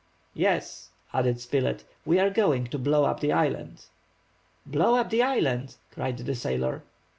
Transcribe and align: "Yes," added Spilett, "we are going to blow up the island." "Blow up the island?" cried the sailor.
"Yes," 0.33 0.89
added 1.13 1.39
Spilett, 1.39 1.83
"we 2.07 2.17
are 2.19 2.31
going 2.31 2.65
to 2.69 2.79
blow 2.79 3.05
up 3.05 3.19
the 3.19 3.31
island." 3.31 3.85
"Blow 4.65 4.95
up 4.95 5.11
the 5.11 5.21
island?" 5.21 5.75
cried 5.91 6.17
the 6.17 6.33
sailor. 6.33 6.81